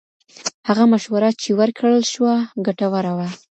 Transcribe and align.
هغه 0.67 0.83
مشوره 0.93 1.29
چې 1.41 1.49
ورکړل 1.59 2.01
شوه، 2.13 2.33
ګټوره 2.65 3.11
وه. 3.17 3.27